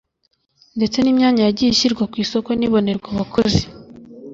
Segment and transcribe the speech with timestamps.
[0.77, 3.63] ndetse n imyanya yagiye ishyirwa ku isoko ntibonerwe abakozi